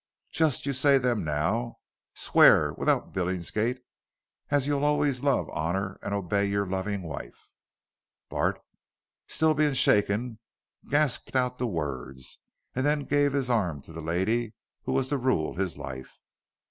[0.33, 1.77] Jes' you say them now.
[2.15, 3.83] Swear, without Billingsgate,
[4.49, 7.51] as you'll allays love, honor an' obey your lovin' wife."
[8.27, 8.59] Bart,
[9.27, 10.39] still being shaken,
[10.89, 12.39] gasped out the words,
[12.73, 16.17] and then gave his arm to the lady who was to rule his life.